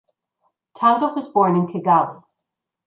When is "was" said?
1.15-1.27